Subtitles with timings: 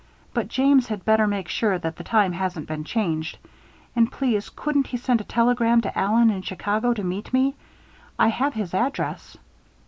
[0.33, 3.37] But James had better make sure that the time hasn't been changed.
[3.95, 7.53] And please, couldn't he send a telegram to Allen, in Chicago, to meet me!
[8.17, 9.37] I have his address."